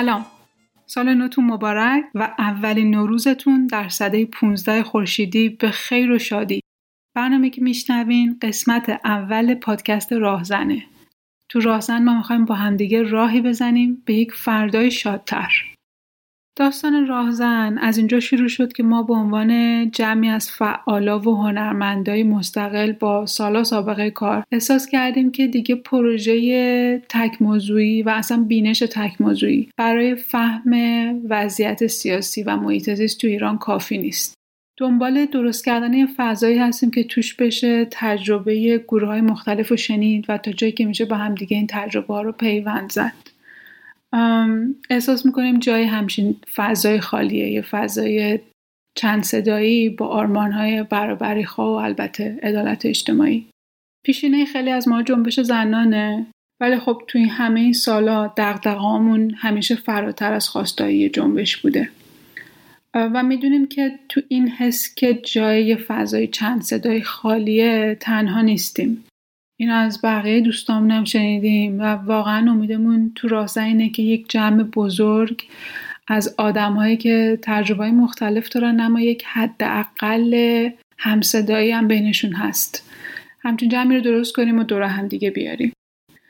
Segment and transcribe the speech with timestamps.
[0.00, 0.26] سلام.
[0.86, 6.60] سال نوتون مبارک و اولین نوروزتون در سده 15 خورشیدی به خیر و شادی.
[7.14, 10.82] برنامه که میشنوین قسمت اول پادکست راهزنه.
[11.48, 15.52] تو راهزن ما می‌خوایم با همدیگه راهی بزنیم به یک فردای شادتر.
[16.60, 22.22] داستان راهزن از اینجا شروع شد که ما به عنوان جمعی از فعالا و هنرمندای
[22.22, 28.78] مستقل با سالا سابقه کار احساس کردیم که دیگه پروژه تک موضوعی و اصلا بینش
[28.78, 30.72] تک موضوعی برای فهم
[31.28, 34.34] وضعیت سیاسی و محیط زیست تو ایران کافی نیست.
[34.78, 40.38] دنبال درست کردن فضایی هستیم که توش بشه تجربه گروه های مختلف رو شنید و
[40.38, 43.29] تا جایی که میشه با همدیگه این تجربه ها رو پیوند زد.
[44.90, 48.38] احساس می‌کنیم جای همچین فضای خالیه یه فضای
[48.96, 53.46] چند صدایی با آرمانهای برابری خواه و البته عدالت اجتماعی.
[54.06, 56.26] پیشینه خیلی از ما جنبش زنانه
[56.60, 61.90] ولی خب توی همه این سالا دقدقامون همیشه فراتر از خواستایی جنبش بوده.
[62.94, 69.04] و می‌دونیم که تو این حس که جای فضای چند صدای خالیه تنها نیستیم.
[69.60, 75.42] این از بقیه دوستامونم شنیدیم و واقعا امیدمون تو راستن اینه که یک جمع بزرگ
[76.08, 82.90] از آدمهایی که تجربه مختلف دارن اما یک حداقل همصدایی هم بینشون هست.
[83.40, 85.72] همچین جمعی رو درست کنیم و دور هم دیگه بیاریم.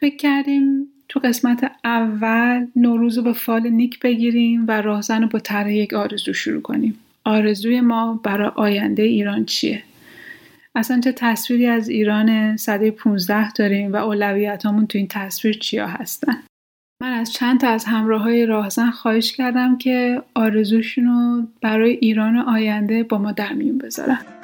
[0.01, 5.39] فکر کردیم تو قسمت اول نوروز رو به فال نیک بگیریم و راهزن رو با
[5.39, 6.99] طرح یک آرزو شروع کنیم.
[7.25, 9.83] آرزوی ما برای آینده ایران چیه؟
[10.77, 15.87] اصلا چه تصویری از ایران صده 15 داریم و اولویت همون تو این تصویر چیا
[15.87, 16.43] هستن؟
[17.03, 22.37] من از چند تا از همراه های راهزن خواهش کردم که آرزوشون رو برای ایران
[22.37, 24.40] آینده با ما در میون بذارن.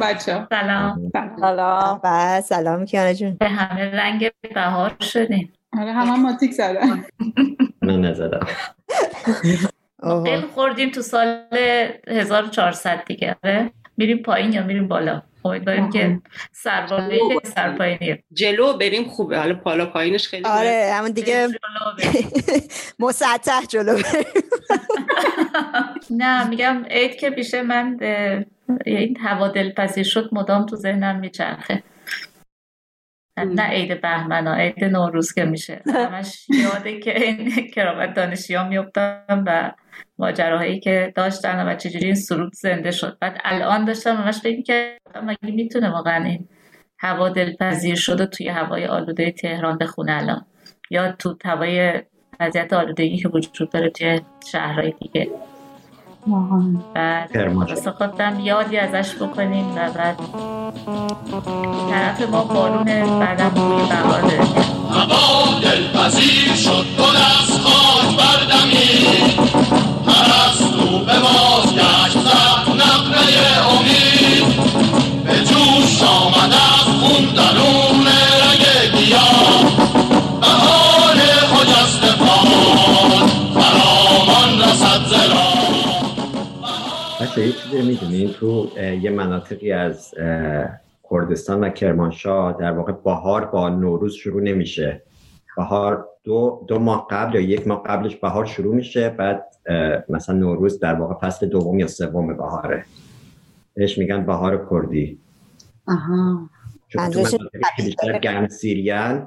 [0.00, 1.12] بچه سلام.
[1.40, 2.00] سلام.
[2.04, 3.36] و سلام کیانه جون.
[3.40, 7.04] به همه رنگ بهار شدیم آره همه ماتیک زدن.
[7.82, 8.46] من نزدم.
[10.24, 11.42] خیلی خوردیم تو سال
[12.08, 13.36] 1400 دیگه.
[13.44, 13.70] آره.
[13.96, 16.20] میریم پایین یا میریم بالا؟ امیدواریم که
[16.52, 17.18] سرباله
[17.54, 18.18] سرپایینی.
[18.32, 19.38] جلو بریم خوبه.
[19.38, 21.48] حالا بالا پایینش خیلی آره همون دیگه
[22.98, 24.24] مسطح جلو بریم.
[26.10, 27.98] نه میگم عید که پیشه من
[28.86, 31.82] این هوا دلپذیر شد مدام تو ذهنم میچرخه.
[33.38, 35.82] نه عید بهمن عید نوروز که میشه.
[35.86, 39.72] همش یاده که این کرامت دانشی ها میفتم و
[40.18, 43.18] ماجراهایی که داشتن و چجوری این سرود زنده شد.
[43.20, 46.48] بعد الان داشتم همش فکر که مگه می‌تونه واقعا این
[46.98, 50.46] هوا دلپذیر شده توی هوای آلوده تهران بخونه الان؟
[50.90, 52.02] یا تو هوای
[52.40, 54.20] وضعیت آلودگی که وجود داره توی
[54.52, 55.30] شهرهای دیگه.
[56.94, 60.16] بعد واسه خودم یادی ازش بکنیم و بعد
[61.90, 62.84] طرف ما بارون
[63.20, 64.44] بعدم بوی بهار داره.
[64.90, 69.36] هوا دلپذیر شد گل از خاک بردمید
[70.06, 71.74] پرستو به باز
[87.90, 90.14] می‌دونین تو یه مناطقی از
[91.10, 95.02] کردستان و کرمانشاه در واقع بهار با نوروز شروع نمیشه.
[95.56, 99.46] بهار دو, دو ماه قبل یا یک ماه قبلش بهار شروع میشه بعد
[100.08, 102.84] مثلا نوروز در واقع فصل دوم یا سوم بهاره.
[103.74, 105.18] بهش میگن بهار کردی.
[105.88, 106.50] آها.
[106.88, 107.38] چون تو
[107.76, 109.26] بیشتر گرم سیریان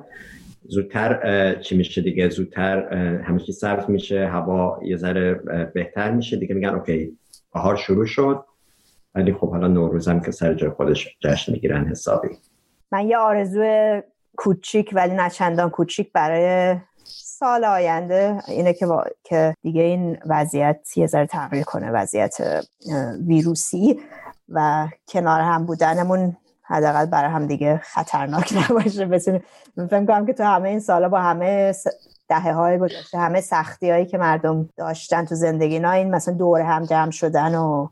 [0.68, 2.94] زودتر چی میشه دیگه؟ زودتر
[3.24, 5.33] همه چی سرد میشه هوا یه ذره
[5.74, 6.38] بهتر میشه.
[6.38, 7.18] دیگه میگن اوکی
[7.54, 8.45] بهار شروع شد.
[9.15, 12.30] ولی خب حالا نوروز هم که سر جای خودش جشن می‌گیرن حسابی.
[12.92, 14.01] من یه آرزو
[14.38, 16.75] کوچیک ولی نه چندان کوچیک برای
[17.06, 19.04] سال آینده اینه که, با...
[19.24, 22.38] که دیگه این وضعیت یه ذره تغییر کنه وضعیت
[23.27, 24.00] ویروسی
[24.50, 29.06] و کنار هم بودنمون حداقل برای هم دیگه خطرناک نباشه.
[29.06, 29.44] بتونیم
[29.75, 31.74] فکر کنم که تو همه این سالا با همه
[32.30, 36.62] دهه های گذشته همه سختی هایی که مردم داشتن تو زندگی نا این مثلا دور
[36.62, 37.88] هم جمع شدن و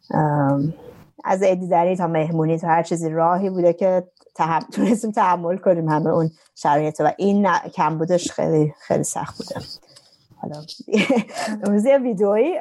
[1.23, 4.03] از عیدی تا مهمونی تا هر چیزی راهی بوده که
[4.35, 4.61] تحم...
[4.73, 9.65] تونستیم تحمل کنیم همه اون شرایط و این کم بودش خیلی خیلی سخت بوده.
[10.37, 10.55] حالا
[11.63, 12.59] امروز یه ویدئویی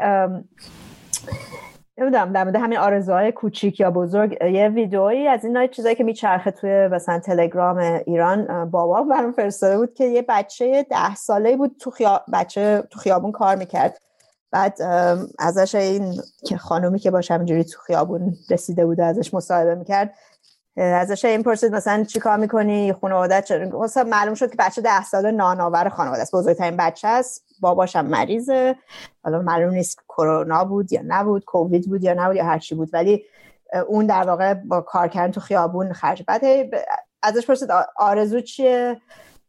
[1.99, 6.51] نمی‌دونم در مورد همین آرزوهای کوچیک یا بزرگ یه ویدئویی از این چیزایی که میچرخه
[6.51, 11.91] توی مثلا تلگرام ایران بابا برام فرستاده بود که یه بچه ده ساله بود تو
[11.91, 12.21] خیا...
[12.33, 14.01] بچه تو خیابون کار می‌کرد.
[14.51, 14.79] بعد
[15.39, 20.15] ازش این که خانومی که باشه همینجوری تو خیابون رسیده بود ازش مصاحبه می‌کرد
[20.77, 25.31] ازش این پرسید مثلا چی کار می‌کنی؟ خانوادت چرا معلوم شد که بچه ده ساله
[25.31, 26.35] نانآور خانواده است.
[26.35, 27.45] بزرگترین بچه است.
[27.61, 28.77] باباش هم مریضه.
[29.25, 32.91] حالا معلوم نیست کرونا بود یا نبود کووید بود یا نبود یا هر چی بود.
[32.93, 33.25] ولی
[33.89, 36.23] اون در واقع با کار کردن تو خیابون خرج.
[36.27, 36.43] بعد
[37.23, 39.01] ازش پرسید آرزو چیه؟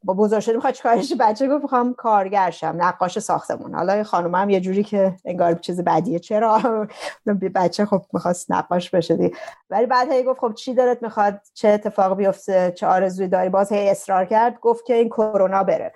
[0.03, 3.75] با بزرگ شدی می‌خواد چیکارش؟ بچه گفت می‌خوام کارگرشم نقاش ساختمون.
[3.75, 6.19] حالا خانم هم یه جوری که انگار چیز بدیه.
[6.19, 6.87] چرا؟
[7.55, 9.31] بچه خب می‌خواست نقاش بشه.
[9.69, 13.71] ولی بعد هی گفت خب چی دارت می‌خواد؟ چه اتفاق بیفته؟ چه آرزوی داری؟ باز
[13.71, 15.93] هی اصرار کرد گفت که این کرونا بره.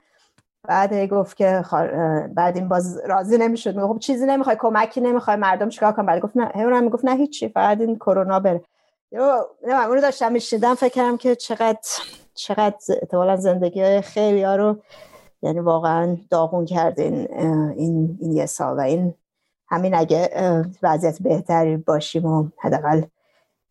[0.68, 1.64] بعد هی گفت که
[2.36, 3.80] بعد این باز راضی نمی‌شد.
[3.80, 7.50] خب چیزی نمی‌خوای کمکی نمی‌خوای مردم چیکار کنن؟ بعد گفت نه اونم می‌گفت نه هیچی
[7.50, 8.62] فقط این کرونا بره.
[9.68, 11.80] نه اونو داشتم میشیدم فکر کردم که چقدر
[12.34, 14.78] چقدر احتمالا زندگی خیلی ها رو
[15.42, 17.28] یعنی واقعا داغون کرد این,
[17.78, 19.14] این, یه سال و این
[19.68, 20.30] همین اگه
[20.84, 23.02] وضعیت بهتری باشیم و حداقل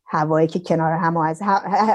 [0.06, 1.42] هوایی که کنار هم از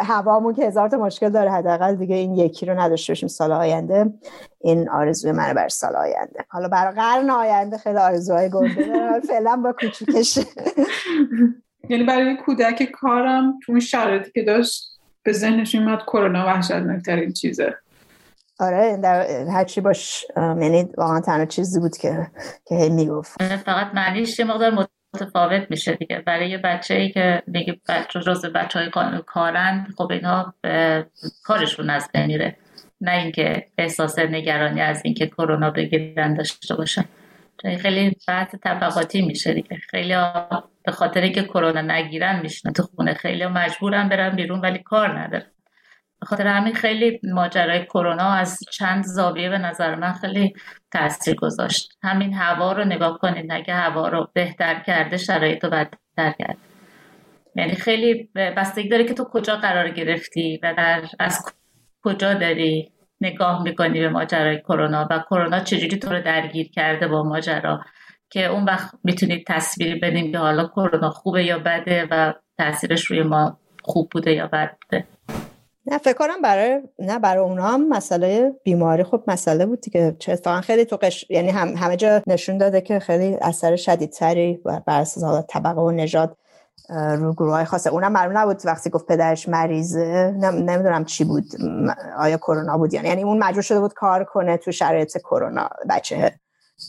[0.04, 4.14] هوامون که هزار تا مشکل داره حداقل دیگه این یکی رو نداشته باشیم سال آینده.
[4.60, 6.46] این آرزوی منه برای سال آینده.
[6.50, 10.40] حالا برای قرن آینده خیلی آرزوهای گنده فعلا با کوچیکش.
[11.90, 17.78] یعنی برای کودک کارم تو شرایطی که داشت به ذهنش میاد کرونا وحشتناکترین چیزه.
[18.60, 22.28] آره در هر چی باش یعنی واقعا تنها چیزی بود که
[22.66, 23.44] که هی می‌گفت.
[23.44, 26.24] فقط معنیش یه مقدار متفاوت میشه دیگه.
[26.26, 28.90] برای یه بچه ای که میگه بچه جز بچه های
[29.26, 30.54] کارند خب اینها
[31.44, 32.58] کارشون از بین میره.
[33.02, 37.06] نه اینکه احساس نگرانی از اینکه کرونا بگیرن داشته باشن.
[37.82, 39.76] خیلی بحث طبقاتی میشه دیگه.
[39.76, 40.16] خیلی
[40.86, 43.14] به خاطر اینکه کرونا نگیرن میشنن تو خونه.
[43.14, 45.52] خیلی مجبورن برن بیرون ولی کار ندارن.
[46.20, 50.54] به خاطر همین خیلی ماجرای کرونا از چند زاویه به نظر من خیلی
[50.92, 51.98] تاثیر گذاشت.
[52.04, 53.52] همین هوا رو نگاه کنید.
[53.52, 56.58] نگه هوا رو بهتر کرده شرایط رو بدتر کرد
[57.56, 61.46] یعنی خیلی بستگی داره که تو کجا قرار گرفتی و در از
[62.04, 67.24] کجا داری؟ نگاه می‌کنی به ماجرای کرونا و کرونا چجوری تو رو درگیر کرده با
[67.24, 67.80] ماجرا
[68.30, 73.24] که اون وقت می‌تونید تصویری بدیم که حالا کرونا خوبه یا بده و تاثیرش روی
[73.24, 75.06] ما خوب بوده یا بد بوده؟
[75.86, 80.32] نه فکر کنم برای نه برای اونا هم مسئله بیماری خب مسئله بود که چه
[80.32, 81.26] اتفاقا خیلی تو قش...
[81.30, 86.38] یعنی هم همه جا نشون داده که خیلی اثر شدیدتری بر اساس طبقه و نژاد
[86.90, 90.34] رو گروه های خاصه اونم معلوم نبود وقتی گفت پدرش مریضه.
[90.42, 91.46] نمی‌دونم چی بود.
[92.18, 95.70] آیا کرونا بود یعنی یعنی اون مجبور شده بود کار کنه تو شرایط کرونا.
[95.90, 96.40] بچه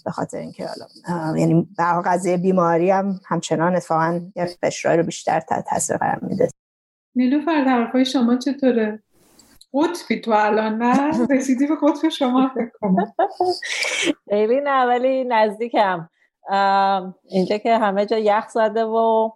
[0.05, 5.41] به خاطر اینکه حالا یعنی در قضیه بیماری هم همچنان اتفاقا یه فشرهای رو بیشتر
[5.41, 6.49] تحت تاثیر قرار میده.
[7.15, 9.03] نیلوفر حرفای شما چطوره؟
[9.75, 13.13] قطبی تو الان نه؟ رسیدی به قطب شما فکر کنم.
[14.31, 16.09] خیلی نه ولی نزدیکم.
[17.25, 19.31] اینجا که همه جا یخ زده و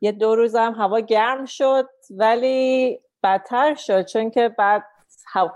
[0.00, 4.84] یه دو روز هم هوا گرم شد ولی بدتر شد چون که بعد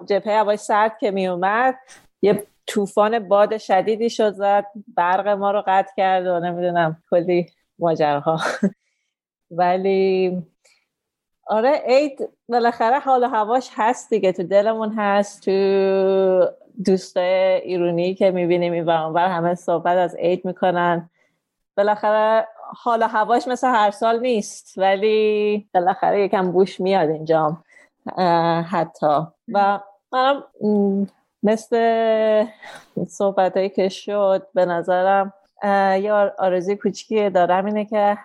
[0.06, 1.74] جبهه هوای سرد که می اومد
[2.22, 7.46] یه طوفان باد شدیدی شد زد برق ما رو قطع کرد و نمی‌دونم کلی
[7.78, 8.40] ماجرها
[9.50, 10.42] ولی
[11.46, 15.50] آره عید بالاخره حال و هواش هست دیگه تو دلمون هست تو
[16.84, 17.24] دوستای
[17.60, 21.10] ایرونی که می‌بینیم این همه صحبت از عید می‌کنن.
[21.76, 22.46] بالاخره
[22.76, 27.56] حال و هواش مثل هر سال نیست ولی بالاخره یکم بوش میاد اینجا
[28.70, 29.26] حتی.
[29.48, 29.80] و
[30.12, 30.42] منم
[31.42, 32.46] مثل
[33.08, 35.32] صحبت که شد به نظرم
[36.00, 38.18] یا آرزوی کوچیکی دارم اینه که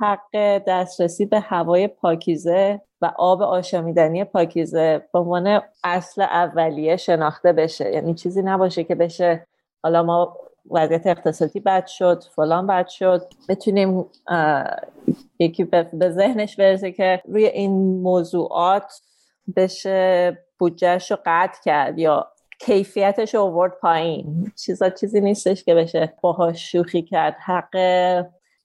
[0.00, 7.92] حق دسترسی به هوای پاکیزه و آب آشامیدنی پاکیزه به عنوان اصل اولیه شناخته بشه.
[7.92, 9.46] یعنی چیزی نباشه که بشه
[9.82, 10.36] حالا ما
[10.70, 13.22] وضعیت اقتصادی بد شد فلان بد شد.
[13.48, 14.04] بتونیم
[15.38, 18.92] یکی به ذهنش برسه که روی این موضوعات
[19.56, 22.26] بشه بودجهش رو قطع کرد یا
[22.60, 24.52] کیفیتش رو آورد پایین.
[24.64, 27.36] چیزا چیزی نیستش که بشه باهاش شوخی کرد.
[27.44, 27.76] حق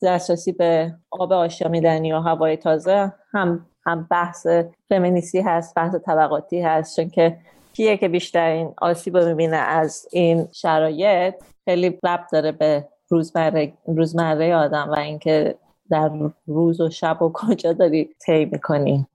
[0.04, 4.48] دسترسی به آب آشامیدنی و هوای تازه هم هم بحث
[4.90, 6.96] فمینیستی هست بحث طبقاتی هست.
[6.96, 7.38] چون که
[7.76, 11.34] کیه که بیشتر این آسیب رو می‌بینه از این شرایط؟
[11.66, 15.56] خیلی ربط داره به روزمره روزمره آدم و اینکه
[15.90, 16.12] در
[16.48, 19.08] روز و شب و کجا داری طی می‌کنی.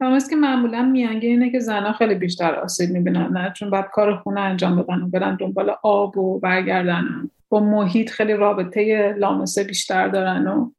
[0.00, 4.16] هم که معمولا میانگین اینه که زنها خیلی بیشتر آسیب می‌بینن نه؟ چون بعد کار
[4.16, 7.30] خونه انجام بدن و برن دنبال آب و برگردن.
[7.48, 10.70] با محیط خیلی رابطه لامسه بیشتر دارن و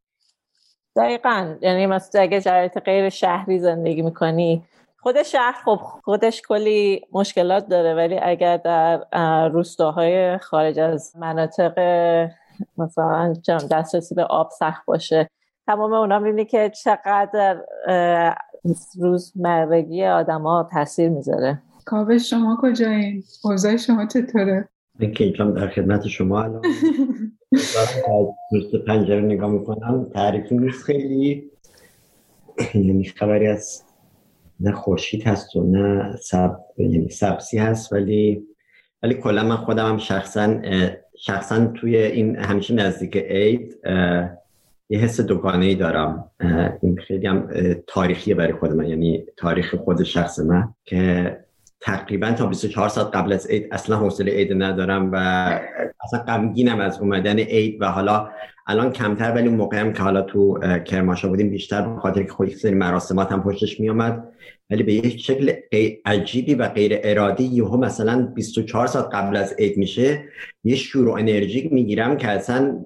[0.95, 1.55] دقیقا.
[1.61, 4.63] یعنی مثلا اگه شرایط غیر شهری زندگی می‌کنی
[5.01, 8.99] خود شهر خب خودش کلی مشکلات داره ولی اگر در
[9.49, 11.79] روستاهای خارج از مناطق
[12.77, 13.33] مثلا
[13.71, 15.29] دسترسی به آب سخت باشه
[15.67, 17.61] تمام اونا می‌بینی که چقدر
[18.99, 26.07] روزمرگی آدما تاثیر می‌ذاره کاوه شما کجایین؟ اوضاع شما چطوره؟ من که اینجام در خدمت
[26.07, 26.61] شما الان
[27.53, 28.27] از
[28.87, 31.51] پنجره نگاه می‌کنم تعریفی نیست خیلی
[32.73, 33.88] یعنی خبری از
[34.59, 38.43] نه خورشید هست و نه سب یعنی سبسی هست ولی
[39.03, 40.61] ولی کلا من خودم هم شخصا
[41.17, 43.77] شخصا توی این همیشه نزدیک عید
[44.89, 46.31] یه حس دوگانه ای دارم
[46.81, 47.49] این خیلی هم
[47.87, 51.37] تاریخیه برای خود من یعنی تاریخ خود شخص من که
[51.81, 55.15] تقریبا تا 24 ساعت قبل از عید اصلا حوصله عید ندارم و
[56.03, 58.29] اصلا غمگینم از اومدن عید و حالا
[58.69, 62.31] الان کمتر ولی اون موقع هم که حالا تو کرماشا بودیم بیشتر به خاطر که
[62.31, 64.23] خود سری مراسمات هم پشتش میومد
[64.69, 65.53] ولی به یک شکل
[66.05, 70.23] عجیبی و غیر ارادی یهو مثلا 24 ساعت قبل از عید میشه.
[70.63, 72.85] یه شور و انرژی می‌گیرم که اصلا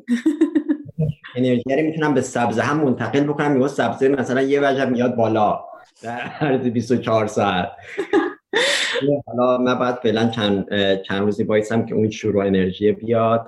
[1.37, 3.57] انرژی رو می‌تونم به سبزه هم منتقل بکنم.
[3.57, 5.59] یهو سبزه مثلا یه وجه میاد بالا
[6.03, 7.69] در عرض 24 ساعت.
[9.27, 10.65] حالا من بعد فعلا چند,
[11.01, 13.45] چند روزی بایستم که اون شروع انرژی بیاد.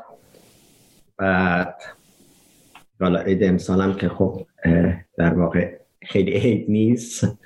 [1.17, 1.94] بعد
[3.01, 4.47] حالا عید امسالم که خب
[5.17, 7.37] در واقع خیلی عید نیست.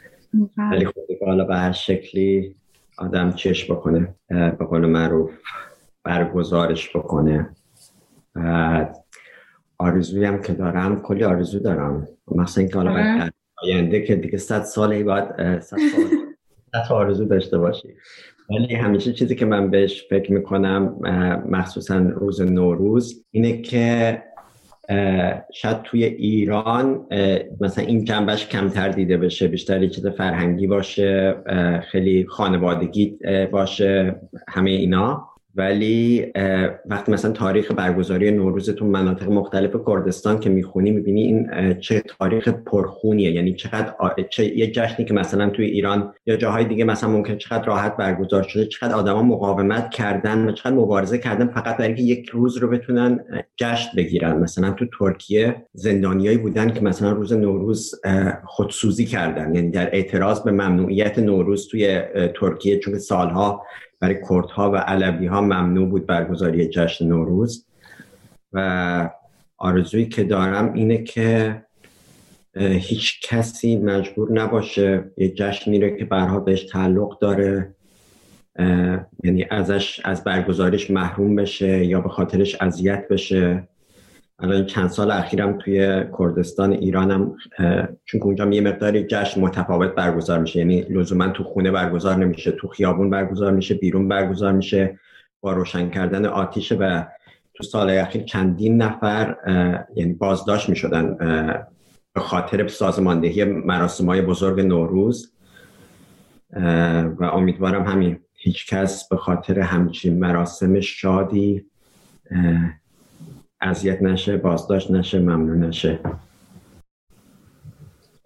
[0.57, 2.55] ولی خب حالا به هر شکلی
[2.97, 5.31] آدم چشم بکنه به قول معروف
[6.03, 7.49] برگزارش بکنه.
[8.33, 8.97] بعد
[9.77, 12.07] آرزوی هم که دارم کلی آرزو دارم.
[12.35, 13.29] مثلا اینکه حالا
[13.63, 16.03] آینده که دیگه صد ساله باید صد سال
[16.73, 17.87] حتی آرزو داشته باشی.
[18.49, 20.99] ولی همیشه چیزی که من بهش فکر می‌کنم
[21.49, 24.23] مخصوصا روز نوروز اینه که
[25.53, 27.05] شاید توی ایران
[27.61, 31.35] مثلا این جنبش کمتر دیده بشه بیشتر چیز فرهنگی باشه
[31.91, 33.17] خیلی خانوادگی
[33.51, 34.15] باشه
[34.47, 35.28] همه اینا.
[35.55, 36.25] ولی
[36.85, 42.49] وقتی مثلا تاریخ برگزاری نوروز تو مناطق مختلف کردستان که می‌خونی می‌بینی این چه تاریخ
[42.49, 43.31] پرخونیه.
[43.31, 43.93] یعنی چقدر
[44.29, 48.43] چه یه جشنی که مثلا توی ایران یا جاهای دیگه مثلا ممکن چقدر راحت برگزار
[48.43, 52.69] شده چقدر آدما مقاومت کردن و چقدر مبارزه کردن فقط برای اینکه یک روز رو
[52.69, 53.19] بتونن
[53.57, 54.37] جشن بگیرن.
[54.37, 57.95] مثلا تو ترکیه زندانیایی بودن که مثلا روز نوروز
[58.45, 59.55] خودسوزی کردن.
[59.55, 62.01] یعنی در اعتراض به ممنوعیت نوروز توی
[62.39, 63.61] ترکیه چون سالها
[63.99, 67.65] برای کردها و علوی ها ممنوع بود برگزاری جشن نوروز.
[68.53, 69.09] و
[69.57, 71.61] آرزویی که دارم اینه که
[72.59, 77.75] هیچ کسی مجبور نباشه یه جشنی رو که برها بهش تعلق داره
[79.23, 83.67] یعنی ازش از برگزاریش محروم بشه یا به خاطرش اذیت بشه.
[84.41, 87.35] الان چند سال اخیرم توی کردستان ایرانم
[88.05, 90.59] چون اونجا یه مقداری جشن متفاوت برگزار میشه.
[90.59, 94.99] یعنی لزوما تو خونه برگزار نمیشه تو خیابون برگزار میشه بیرون برگزار میشه.
[95.41, 97.05] با روشن کردن آتیش و
[97.53, 99.35] تو سال اخیر چندین نفر
[99.95, 101.15] یعنی بازداشت می‌شدن
[102.13, 105.33] به خاطر سازماندهی مراسم های بزرگ نوروز.
[107.19, 111.65] و امیدوارم همین هیچکس به خاطر همچین مراسم شادی
[113.61, 115.99] اذیت نشه بازداشت نشه ممنون نشه.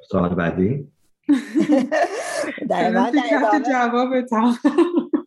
[0.10, 0.88] سوال بعدی؟
[2.70, 3.12] در
[3.72, 4.26] جواب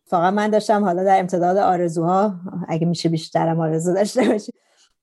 [0.05, 2.35] فقط من داشتم حالا در امتداد آرزوها
[2.67, 4.51] اگه میشه بیشترم آرزو داشته باشی.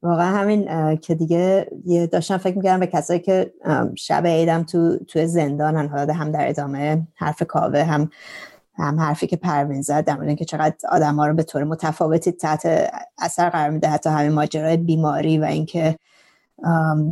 [0.02, 3.52] واقعا همین که دیگه یه داشتم فکر می‌کردم به کسایی که
[3.96, 8.11] شب عیدم تو تو زندانن حالا هم در ادامه حرف کاوه هم
[8.76, 12.33] هم حرفی که پروین زد در مورد که چقدر آدم ها رو به طور متفاوتی
[12.33, 15.99] تحت اثر قرار میده حتی همین ماجرای بیماری و اینکه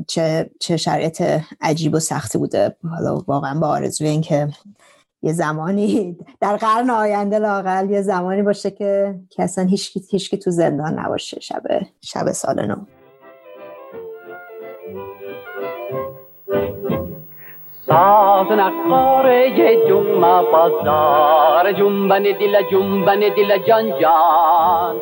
[0.09, 1.23] چه چه شرایط
[1.61, 2.76] عجیب و سختی بوده.
[2.90, 4.49] حالا واقعا با آرزوی اینکه
[5.23, 9.64] یه زمانی در قرن آینده لاقل یه زمانی باشه که که اصلا
[10.11, 11.62] هیچ تو زندان نباشه شب
[12.00, 12.76] شب سال نو.
[17.92, 19.50] ساز نقاره
[19.88, 21.72] جمعه بازار.
[21.72, 24.96] جنبن دل جنبن دل جان جان.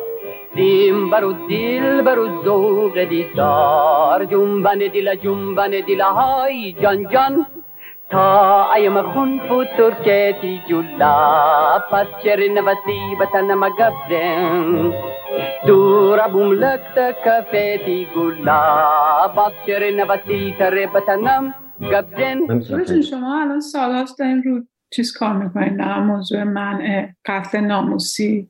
[0.55, 4.25] سیم برو دل برو زوق دیدار.
[4.25, 7.45] جنبن دل جنبن دل های جان جان.
[8.09, 11.15] تا ایم خون پو ترکتی جولا
[11.91, 14.93] پس چر نوسی بتن مگبزن
[15.67, 18.61] دور بوم لکت کفیتی گولا
[19.35, 25.99] باز چر نوسی تر بتنم گبزن شما الان سالاست دارین رو چیز کار می‌کنین در
[25.99, 28.49] موضوع منع قتل ناموسی.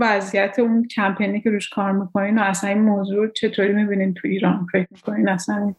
[0.00, 4.66] وضعیت اون کمپینی که روش کار می‌کنین و اصلا این موضوع چطوری می‌بینین تو ایران؟
[4.72, 5.74] فکر می‌کنین اصلا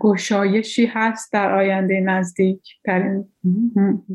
[0.00, 3.24] گشایشی هست در آینده نزدیک در این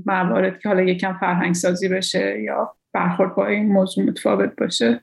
[0.06, 5.02] موارد که حالا یکم فرهنگ سازی بشه یا برخورد با این موضوع متفاوت باشه؟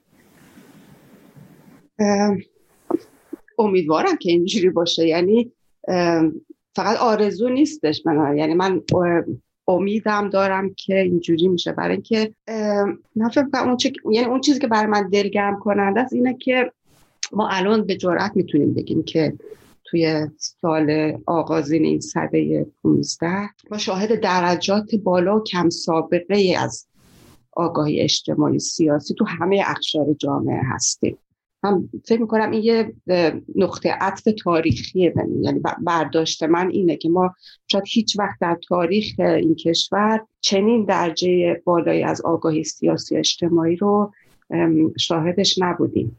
[3.60, 5.06] امیدوارم که اینجوری باشه.
[5.06, 5.52] یعنی
[6.74, 8.82] فقط آرزو نیستش من یعنی من
[9.68, 11.72] امیدم دارم که اینجوری میشه.
[11.72, 12.34] برای اینکه
[13.54, 13.76] اون
[14.12, 16.72] یعنی اون چیزی که برای من دلگرم کننده است اینه که
[17.32, 19.32] ما الان به جرات می‌تونیم بگیم که
[19.84, 23.28] توی سال آغازین این صده 15
[23.70, 26.86] ما شاهد درجات بالا و کم سابقه از
[27.52, 31.18] آگاهی اجتماعی سیاسی تو همه اقشار جامعه هستیم.
[31.62, 32.94] من فکر می‌کنم این یه
[33.54, 37.34] نقطه عطف تاریخیه یعنی برداشت من اینه که ما
[37.66, 44.12] شاید هیچ وقت در تاریخ این کشور چنین درجه بالایی از آگاهی سیاسی اجتماعی رو
[44.98, 46.16] شاهدش نبودیم.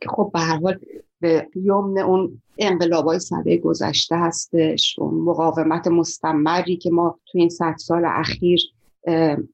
[0.00, 0.78] که خب به هر حال
[1.20, 7.74] به یمن اون انقلابای سده گذشته هستش اون مقاومت مستمری که ما تو این صد
[7.78, 8.60] سال اخیر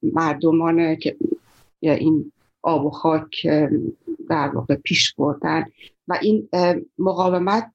[0.03, 1.15] مردمان که
[1.79, 2.31] این
[2.65, 3.47] آب و خاک
[4.29, 5.65] در واقع پیش بردن.
[6.07, 6.49] و این
[6.97, 7.71] مقاومت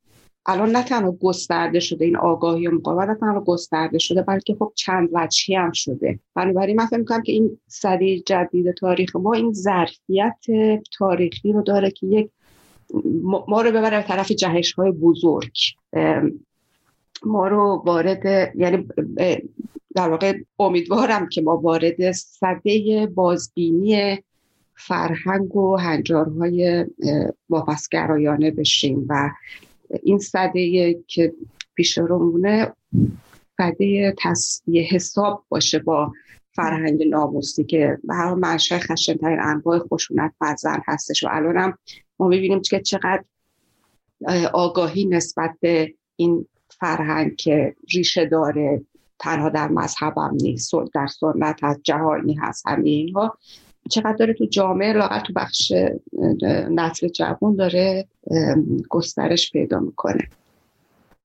[0.46, 4.72] الان نه تنها گسترده شده این آگاهی و مقاومت نه تنها گسترده شده بلکه خب
[4.74, 6.18] چند وجهی هم شده.
[6.34, 10.38] بنابراین من فکر می‌کنم که این سری جدید تاریخ ما این ظرفیت
[10.98, 12.30] تاریخی رو داره که یک
[13.48, 15.52] ما رو ببره طرف جهش های بزرگ
[17.26, 18.88] ما رو وارد یعنی
[19.94, 24.18] در واقع امیدوارم که ما وارد صده بازبینی
[24.80, 26.86] فرهنگ و هنجارهای
[27.48, 29.30] واپسگرایانه بشیم و
[30.02, 31.32] این صده که
[31.74, 32.72] پیش رو مونه
[33.56, 36.12] صده تصویه حساب باشه با
[36.52, 41.78] فرهنگ ناموسی که به هر منشه خشنترین انواع خشونت بر زن هستش و الان هم
[42.18, 43.24] ما ببینیم که چقدر
[44.52, 48.84] آگاهی نسبت به این فرهنگ که ریشه داره.
[49.18, 53.38] تنها در مذهب هم نیست در سنت هست جهانی هست همه اینها.
[53.90, 55.72] چقدر داره تو جامعه لاغت تو بخش
[56.70, 58.08] نسل جوان داره
[58.88, 60.28] گسترش پیدا می‌کنه.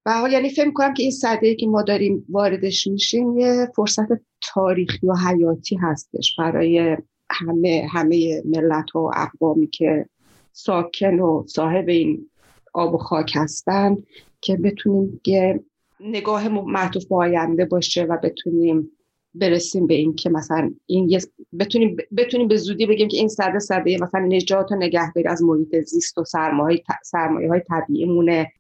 [0.06, 4.08] و حال یعنی فکر کنم که این صده که ما داریم واردش میشیم یه فرصت
[4.42, 6.98] تاریخی و حیاتی هستش برای
[7.30, 10.06] همه همه ملت و اقوامی که
[10.52, 12.30] ساکن و صاحب این
[12.74, 13.98] آب و خاک هستن
[14.42, 15.60] که بتونیم که
[16.00, 18.92] نگاه معطوف آینده باشه و بتونیم
[19.36, 21.20] برسیم به این که مثلا این
[21.60, 25.80] بتونیم بتونیم به زودی بگیم که این صده صده مثلا نجات و نگهداری از محیط
[25.80, 28.52] زیست و سرمایه سرمایه های طبیعی مونه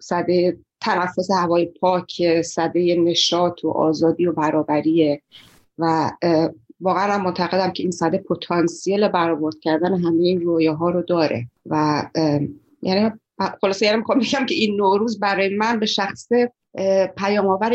[0.00, 5.22] صده تنفس هوای پاک صده نشاط و آزادی و برابریه.
[5.78, 6.10] و
[6.80, 11.46] واقعا هم معتقدم که این صده پتانسیل برآورد کردن همه این رویاها رو داره.
[11.66, 12.02] و
[12.82, 13.10] یعنی
[13.60, 16.52] خلاصه یعنی می‌خوام بگم که این نوروز برای من به شخصه
[17.16, 17.72] پیام آور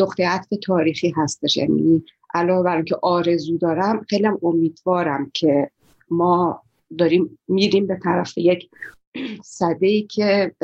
[0.00, 5.70] نقطه عطف تاریخی هستش یعنی علاوه بر که آرزو دارم خیلی امیدوارم که
[6.10, 6.62] ما
[6.98, 8.70] داریم میریم به طرف یک
[9.44, 10.54] صده ای که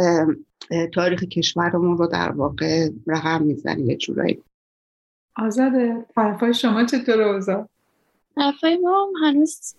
[0.94, 4.42] تاریخ کشورمون رو در واقع رقم می‌زنه یه جورایی
[5.36, 7.68] آزاده طرفای شما چطور اوضاع؟
[8.34, 9.74] طرفای ما هنوز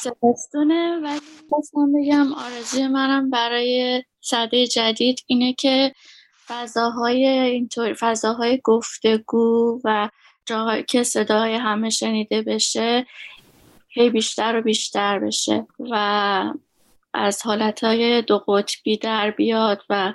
[0.00, 5.92] زمستونه ولی خواستم بگم آرزوی منم برای صده جدید اینه که
[6.46, 10.08] فضاهای اینطور فضاهای گفتگو و
[10.46, 13.06] جاهایی که صدای همه شنیده بشه
[13.88, 15.94] هی بیشتر و بیشتر بشه و
[17.14, 20.12] از حالتهای دو قطبی در بیاد و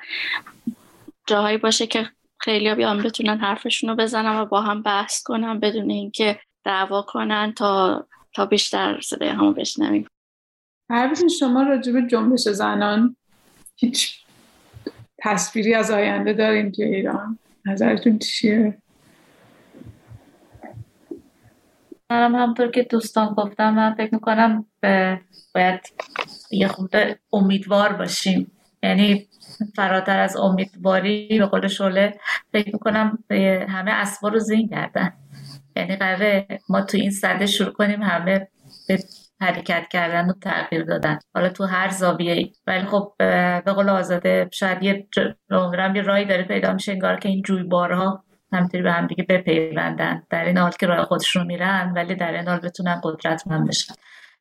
[1.27, 5.89] جاهایی باشه که خیلی بیان بتونن حرفشون رو بزنن و با هم بحث کنن بدون
[5.89, 10.07] اینکه دعوا کنن تا تا بیشتر صدای همو بشنویم.
[10.89, 13.15] هر شما راجع به جنبش زنان
[13.75, 14.25] هیچ
[15.17, 18.77] تصویری از آینده داریم توی ایران؟ نظرتون چیه؟
[22.09, 24.65] منم همطور که دوستان گفتم من فکر می‌کنم
[25.55, 25.79] باید
[26.51, 28.51] یه خورده امیدوار باشیم.
[28.83, 29.27] یعنی
[29.75, 32.19] فراتر از امیدواری به قول شله
[32.51, 33.23] فکر می‌کنم
[33.69, 35.13] همه اسبا رو زین کردن
[35.75, 38.47] یعنی قراره ما تو این صده شروع کنیم همه
[38.87, 38.97] به
[39.41, 41.19] حرکت کردن و تغییر دادن.
[41.33, 45.07] حالا تو هر زاویه ای ولی خب به قول آزاده شاید یه
[45.95, 50.23] یه رای داره پیدا میشه انگار که این جویبارها همینطوری به هم دیگه بپیوندن.
[50.29, 53.93] در این حال که راه خودشون میرن ولی در این حال بتونن قدرتمند بشن.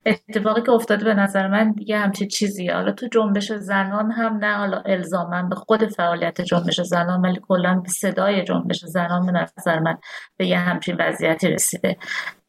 [0.07, 2.75] اتفاقی که افتاده به نظر من دیگه همچین چیزیه.
[2.75, 7.75] حالا تو جنبش زنان هم نه حالا الزاما به خود فعالیت جنبش زنان ولی کلا
[7.75, 9.99] به صدای جنبش زنان به نظر من
[10.37, 11.97] به یه همچین وضعیتی رسیده.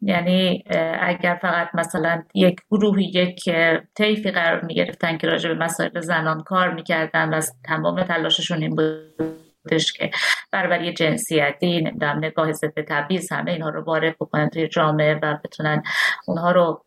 [0.01, 0.63] یعنی
[0.99, 3.49] اگر فقط مثلا یک گروهی یک
[3.95, 8.75] طیفی قرار می گرفتن که راجع به مسائل زنان کار می‌کردن و تمام تلاششون این
[8.75, 10.11] بودش که
[10.51, 15.83] برابری جنسیتی نمی‌دونم نگاه ضد تبعیض همه اینها رو وارد بکنن توی جامعه و بتونن
[16.27, 16.85] اونها رو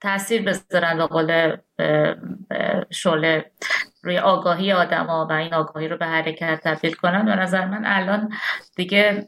[0.00, 1.56] تاثیر بذارن به قول
[2.90, 3.50] شعله
[4.02, 7.24] روی آگاهی آدما و این آگاهی رو به حرکت تبدیل کنن.
[7.24, 8.32] به نظر من الان
[8.76, 9.26] دیگه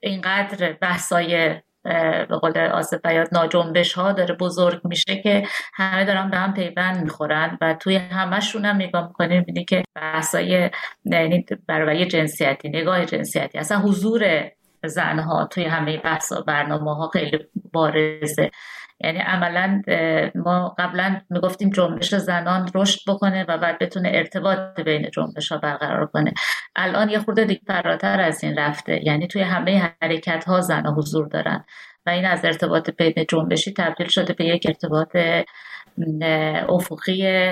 [0.00, 6.36] اینقدر بحثای به قول آصف بیاد ناجنبش ها داره بزرگ میشه که همه دارن به
[6.36, 10.70] هم پیوند می‌خورن و توی همشون هم نگاه می‌کنیم می‌بینی که بحثای
[11.04, 14.50] یعنی برابری جنسیتی نگاه جنسیتی اصلا حضور
[14.84, 17.38] زنها توی همه بحث و برنامه ها خیلی
[17.72, 18.50] بارزه.
[19.00, 19.82] یعنی عملا
[20.34, 26.06] ما قبلا می‌گفتیم جنبش زنان رشد بکنه و بعد بتونه ارتباط بین جنبش ها برقرار
[26.06, 26.32] کنه.
[26.76, 29.00] الان یه خورده دیگه فراتر از این رفته.
[29.04, 31.64] یعنی توی همه حرکت ها زن حضور دارن
[32.06, 35.16] و این از ارتباط بین جنبشی تبدیل شده به یک ارتباط
[36.68, 37.50] افقی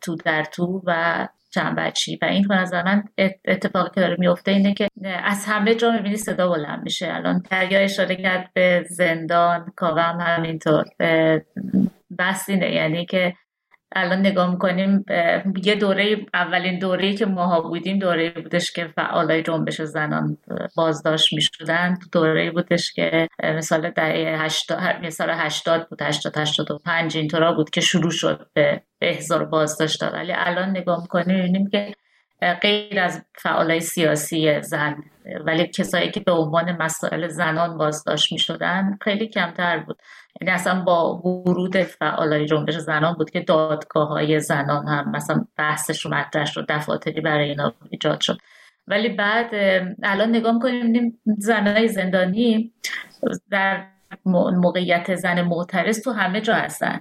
[0.00, 3.04] تو در تو و چند بچی و این به نظر من
[3.44, 4.88] اتفاقی که داره میفته اینه که
[5.24, 7.14] از همه جا می‌بینی صدا بلند میشه.
[7.14, 10.84] الان دریا اشاره کرد به زندان کاوه همینطور.
[12.18, 12.70] بس اینه.
[12.70, 13.34] یعنی که
[13.92, 15.04] الان نگاه می‌کنیم
[15.64, 20.38] یه دوره اولین دوره که ماها بودیم دوره بودش که فعالای جنبش زنان
[20.76, 21.98] بازداشت می‌شدن.
[22.12, 27.70] دوره بودش که مثال دهه هشتاد مثال هشتاد بود هشتاد هشتاد و پنج اینطورا بود
[27.70, 31.94] که شروع شد به احضار بازداشت ولی الان نگاه می‌کنیم می‌بینیم که
[32.62, 34.96] غیر از فعالای سیاسی زن
[35.44, 39.98] ولی کسایی که به عنوان مسائل زنان بازداشت می شدن خیلی کمتر بود.
[40.40, 46.04] یعنی اصلا با ورود فعالای جنبش زنان بود که دادگاه های زنان هم مثلا بحثش
[46.04, 48.38] رو مطرح شد دفاتری برای اینا ایجاد شد.
[48.86, 49.50] ولی بعد
[50.02, 52.72] الان نگاه می‌کنیم زنای زندانی
[53.50, 53.86] در
[54.26, 57.00] موقعیت زن معترض تو همه جا هستن.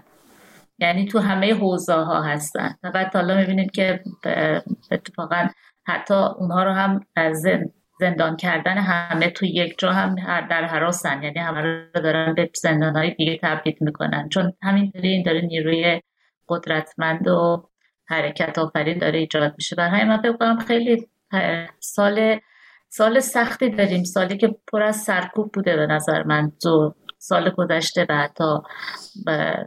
[0.80, 2.76] یعنی تو همه حوزه ها هستن.
[2.84, 4.04] و بعد حالا می‌بینید که
[4.92, 5.48] اتفاقا
[5.88, 7.46] حتی اونها رو هم از
[8.00, 10.16] زندان کردن همه تو یک جا هم
[10.50, 11.24] در حراسن.
[11.24, 14.30] یعنی همه رو دارن به زندان های دیگه تبدیل می‌کنن.
[14.30, 16.02] چون همینطوری این داره نیروی
[16.48, 17.70] قدرتمند و
[18.08, 19.76] حرکت آفرین داره ایجاد میشه.
[19.76, 21.08] برای من فکر خیلی
[21.80, 22.40] سال
[22.90, 24.04] سال سختی داریم.
[24.04, 26.52] سالی که پر از سرکوب بوده به نظر من.
[26.64, 28.56] تو سال گذشته و حتی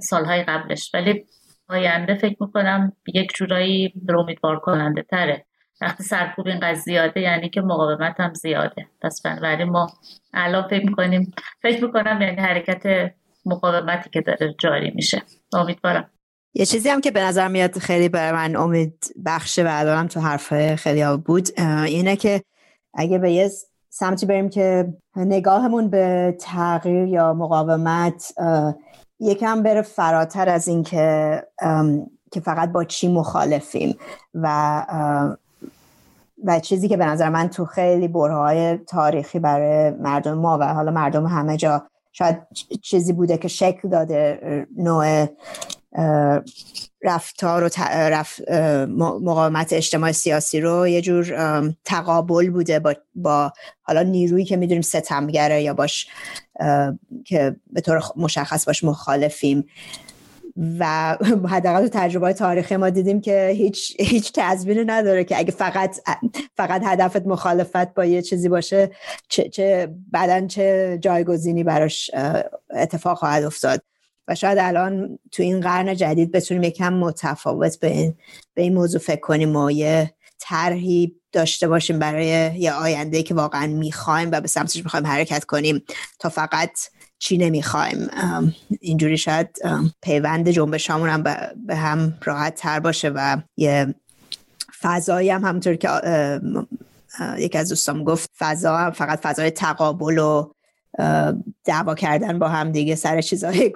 [0.00, 0.90] سالهای قبلش.
[0.94, 1.24] ولی
[1.68, 5.46] آینده فکر می‌کنم یک جورایی امیدوار کننده تره.
[5.82, 8.86] وقتی سرکوب اینقدر زیاده یعنی که مقاومت هم زیاده.
[9.00, 9.86] پس بنابراین ما
[10.34, 13.12] الان فکر می‌کنیم فکر می‌کنم یعنی حرکت
[13.46, 15.22] مقاومتی که داره جاری میشه.
[15.52, 16.10] امیدوارم.
[16.54, 20.20] یه چیزی هم که به نظر میاد خیلی برای من امید بخشه و الانم تو
[20.20, 22.42] حرف خیلی ها بود اینه که
[22.94, 23.50] اگه به یه
[23.88, 28.32] سمتی بریم که نگاهمون به تغییر یا مقاومت
[29.20, 31.42] یکم بره فراتر از این که
[32.32, 33.96] که فقط با چی مخالفیم
[34.34, 34.86] و
[36.44, 40.90] و چیزی که به نظر من تو خیلی برهای تاریخی برای مردم ما و حالا
[40.90, 42.38] مردم همه جا شاید
[42.82, 44.40] چیزی بوده که شکل داده
[44.76, 45.26] نوع
[47.02, 47.68] رفتار و
[49.22, 51.34] مقاومت اجتماع سیاسی رو یه جور
[51.84, 53.52] تقابل بوده با, با
[53.82, 56.06] حالا نیرویی که می‌دونیم ستمگره یا باش
[57.26, 59.64] که به طور مشخص باش مخالفیم.
[60.56, 61.16] و
[61.54, 66.00] حداقل تو تجربه تاریخی ما دیدیم که هیچ هیچ تضمینی نداره که اگه فقط
[66.56, 68.90] فقط هدفت مخالفت با یه چیزی باشه
[69.28, 72.10] چه, چه بعدا چه جایگزینی براش
[72.70, 73.82] اتفاق خواهد افتاد.
[74.28, 78.14] و شاید الان تو این قرن جدید بتونیم یکم متفاوت به این,
[78.54, 82.26] به این موضوع فکر کنیم و یه طرحی داشته باشیم برای
[82.60, 85.82] یه آینده که واقعا می‌خوایم و به سمتش می‌خوایم حرکت کنیم
[86.18, 86.70] تا فقط
[87.22, 88.10] چی نمی‌خوایم.
[88.80, 89.48] اینجوری شاید
[90.02, 91.22] پیوند جنبش هم
[91.66, 93.94] به هم راحت تر باشه و یه
[94.80, 95.88] فضایی هم همونطور که
[97.38, 100.52] یکی از دوستان گفت فضا هم فقط فضای تقابل و
[101.64, 103.72] دعوا کردن با هم دیگه سر چیزهای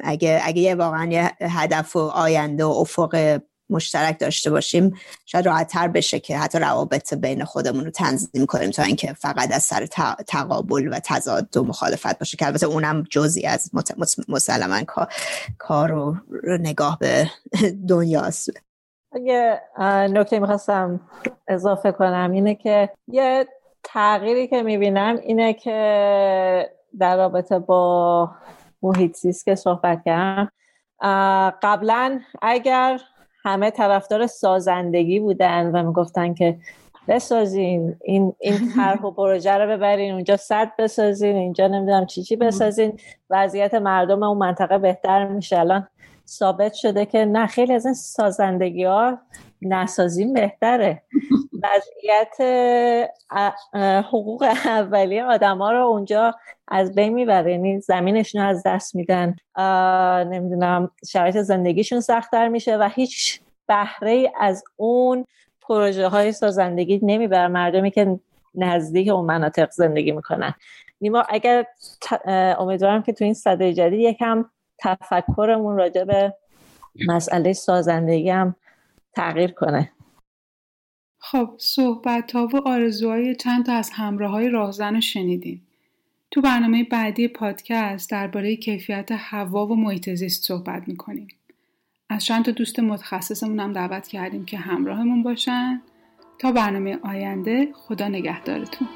[0.00, 3.40] اگه اگه واقعا یه هدف و آینده و افق
[3.70, 4.94] مشترک داشته باشیم
[5.26, 9.52] شاید راحت تر بشه که حتی روابط بین خودمون رو تنظیم کنیم تا اینکه فقط
[9.54, 9.86] از سر
[10.26, 13.70] تقابل و تضاد و مخالفت باشه که البته اونم جزی از
[14.28, 14.80] مسلما
[15.58, 16.16] کار رو
[16.58, 17.30] نگاه به
[17.88, 18.50] دنیاست.
[19.12, 19.60] اگه
[20.10, 21.00] نکته می‌خواستم
[21.48, 23.46] اضافه کنم اینه که یه
[23.84, 28.30] تغییری که می‌بینم اینه که در رابطه با
[28.82, 30.50] محیط زیست که صحبت کردم
[31.62, 33.00] قبلا اگر
[33.42, 36.56] همه طرفدار سازندگی بودن و می‌گفتن که
[37.08, 42.36] بسازین این این طرح و پروژه رو ببرین اونجا صد بسازین اینجا نمی‌دونم چی چی
[42.36, 42.98] بسازین.
[43.30, 45.58] وضعیت مردم اون منطقه بهتر میشه.
[45.58, 45.88] الان
[46.28, 49.18] ثابت شده که نه خیلی از این سازندگی ها
[49.62, 51.02] نسازین بهتره.
[51.62, 52.36] وضعیت
[54.08, 56.34] حقوق اولیه آدم ها رو اونجا
[56.68, 57.52] از بین می‌بره.
[57.52, 59.36] یعنی زمینشون از دست میدن.
[60.30, 65.24] نمی‌دونم شرایط زندگیشون سختتر میشه و هیچ بهره از اون
[65.62, 67.48] پروژه های سازندگی نمی‌بره.
[67.48, 68.20] مردمی که
[68.54, 70.54] نزدیک اون مناطق زندگی می‌کنن.
[71.00, 71.64] نیما اگر
[72.58, 74.44] امیدوارم که تو این صده جدید یکم
[74.78, 76.34] تفکرمون راجع به
[77.08, 78.56] مسئله سازندگی هم
[79.16, 79.92] تغییر کنه.
[81.30, 85.66] خب صحبت ها و آرزوهای چند تا از همراه های راهزن رو شنیدیم.
[86.30, 91.28] تو برنامه بعدی پادکست درباره کیفیت هوا و محیط زیست صحبت می‌کنیم.
[92.08, 95.82] از چند تا دوست متخصصمون هم دعوت کردیم که همراهمون باشن.
[96.38, 98.88] تا برنامه آینده خدا نگهدارتون.